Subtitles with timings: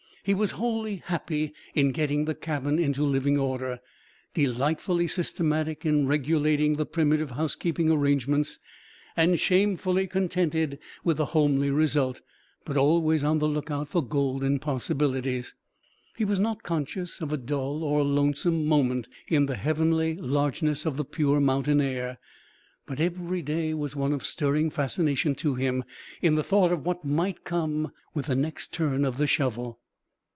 [0.23, 3.79] He was wholly happy in getting the cabin into living order,
[4.35, 8.59] delightfully systematic in regulating the primitive housekeeping arrangements,
[9.17, 12.21] and shamefully contented with the homely result,
[12.65, 15.55] but always on the lookout for golden possibilities.
[16.15, 20.97] He was not conscious of a dull or lonesome moment in the heavenly largeness of
[20.97, 22.19] the pure mountain air,
[22.85, 25.83] but every day was one of stirring fascination to him
[26.21, 29.79] in the thought of what might come with the next turn of the shovel.